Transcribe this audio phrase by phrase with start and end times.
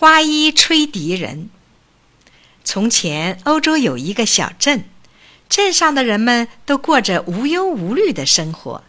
[0.00, 1.50] 花衣吹笛人。
[2.62, 4.84] 从前，欧洲有一个小镇，
[5.48, 8.84] 镇上的人们都过着无忧无虑的生活。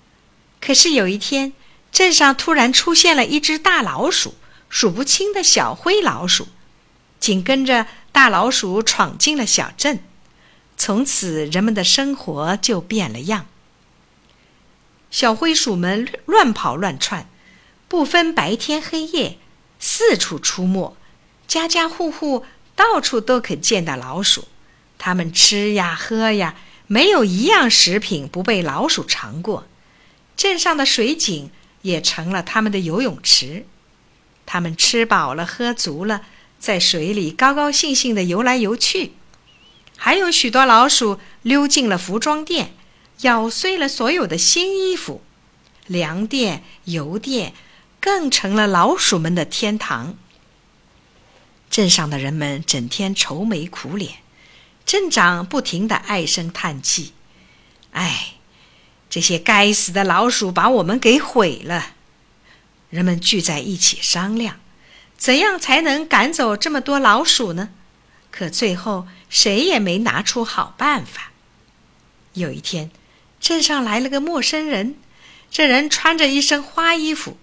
[0.62, 1.54] 可是有一天，
[1.92, 4.36] 镇上突然出现了一只大老鼠，
[4.70, 6.48] 数不清的小灰老鼠，
[7.20, 10.04] 紧跟着大老鼠闯进了小镇。
[10.78, 13.48] 从此，人们的生活就变了样。
[15.10, 17.28] 小灰鼠们乱跑乱窜，
[17.88, 19.40] 不分白天黑夜，
[19.80, 20.96] 四处出没，
[21.48, 22.46] 家家户户。
[22.76, 24.48] 到处都可见到老鼠，
[24.98, 26.56] 它们吃呀喝呀，
[26.88, 29.68] 没有一样食品不被老鼠尝过。
[30.38, 31.52] 镇上的水井
[31.82, 33.66] 也成了他们的游泳池。
[34.46, 36.22] 它们吃饱了喝足了，
[36.58, 39.12] 在水里高高兴兴地游来游去。
[39.98, 42.74] 还有许多老鼠溜进了服装店，
[43.24, 45.22] 咬碎了所有的新衣服。
[45.86, 47.54] 粮店、油店
[48.00, 50.18] 更成了老鼠们的天堂。
[51.70, 54.20] 镇上的人们整天愁眉苦脸，
[54.86, 57.14] 镇长不停的唉声叹气
[57.94, 58.34] ：“唉，
[59.10, 61.94] 这些该死的老鼠把我们给毁了。”
[62.90, 64.60] 人们聚在一起商量，
[65.16, 67.70] 怎样才能赶走这么多老鼠呢？
[68.32, 71.32] 可最后谁也没拿出好办法。
[72.34, 72.90] 有一天，
[73.40, 74.96] 镇上来了个陌生人，
[75.52, 77.38] 这人穿着一身花衣服，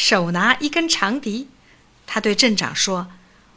[0.00, 1.46] 手拿一根长笛，
[2.06, 3.08] 他对镇长说。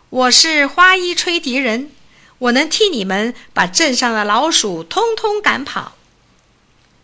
[0.10, 1.90] 我是花衣吹笛人，
[2.38, 5.96] 我能替你们把镇上的老鼠通通赶跑。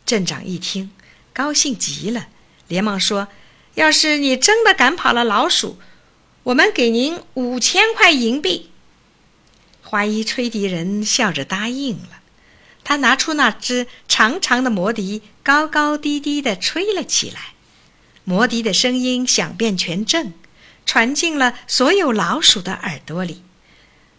[0.05, 0.91] 镇长一听，
[1.31, 2.27] 高兴极了，
[2.67, 3.29] 连忙说
[3.75, 5.79] ：“要是你真的赶跑了老鼠，
[6.43, 8.69] 我们给您五千块银币。”
[9.81, 12.19] 花衣吹笛人笑着答应了。
[12.83, 17.53] 他拿出那只长长的魔笛，高高低低地吹了起来，
[18.29, 20.35] 魔笛的声音响遍全镇。
[20.85, 23.41] 传进了所有老鼠的耳朵里，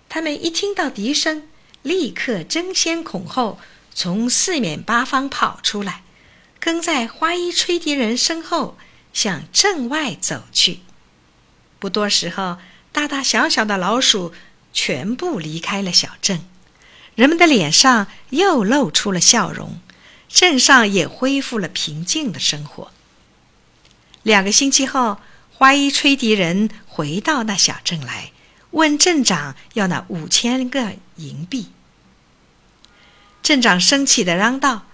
[0.08, 1.44] 他们一听到笛声，
[1.82, 3.60] 立刻争先恐后
[3.94, 6.02] 从四面八方跑出来，
[6.58, 8.76] 跟在花衣吹笛人身后
[9.12, 10.80] 向镇外走去。
[11.78, 12.56] 不多时候，
[12.90, 14.32] 大大小小的老鼠
[14.72, 16.40] 全部离开了小镇，
[17.14, 19.80] 人们的脸上又露出了笑容，
[20.28, 22.90] 镇上也恢复了平静的生活。
[24.22, 25.18] 两个星期后。
[25.52, 28.32] 花衣吹笛人回到那小镇来，
[28.70, 31.66] 问镇长要那五千个银币。
[33.42, 34.86] 镇长生气的嚷道：“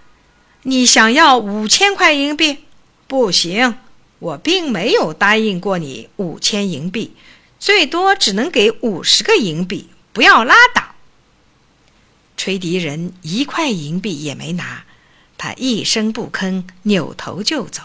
[0.63, 2.65] 你想要五千块银币？
[3.07, 3.77] 不行，
[4.19, 7.15] 我并没有答应过你五千银币，
[7.57, 10.95] 最多只能给五十个银币，不要拉倒。”
[12.35, 14.83] 吹笛人一块银币也没拿，
[15.37, 17.83] 他一声不吭，扭头就走。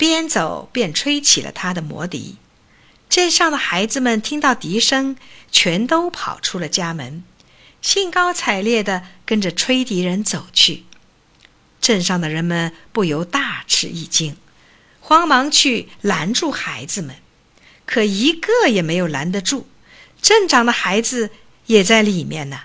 [0.00, 2.36] 边走边吹起了他的魔笛，
[3.10, 5.14] 镇上的孩子们听到笛声，
[5.52, 7.22] 全都跑出了家门，
[7.82, 10.84] 兴高采烈地跟着吹笛人走去。
[11.82, 14.38] 镇上的人们不由大吃一惊，
[15.00, 17.16] 慌忙去拦住孩子们，
[17.84, 19.68] 可一个也没有拦得住。
[20.22, 21.28] 镇长的孩子
[21.66, 22.60] 也在里面呢。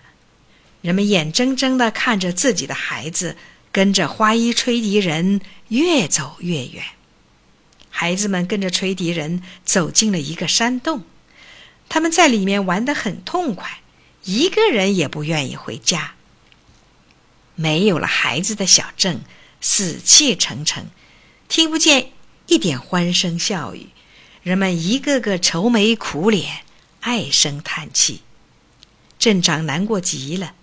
[0.80, 3.36] 人们眼睁睁地看着自己的孩子
[3.74, 6.82] 跟着花衣吹笛人越走越远。
[7.98, 11.06] 孩子们跟着吹笛人走进了一个山洞，
[11.88, 13.80] 他们在里面玩得很痛快，
[14.26, 16.16] 一个人也不愿意回家。
[17.56, 19.22] 没有了孩子的小镇
[19.62, 20.88] 死气沉沉，
[21.48, 22.12] 听不见
[22.48, 23.88] 一点欢声笑语，
[24.44, 26.64] 人们一个个愁眉苦脸，
[27.00, 28.24] 唉声叹气。
[29.18, 30.54] 镇长难过极了，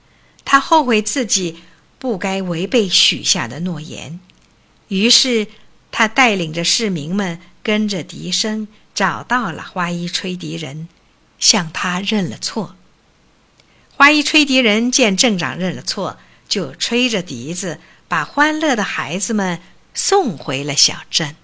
[0.45, 1.61] 他后悔自己
[1.99, 4.21] 不该违背许下的诺言，
[4.89, 5.49] 于是。
[5.93, 10.89] 他带领着市民们跟着笛声找到了花衣吹笛人，
[11.39, 12.75] 向他认了错。
[13.95, 19.61] 花衣吹笛人见镇长认了错，就吹着笛子把欢乐的孩子们
[19.95, 21.37] 送回了小镇。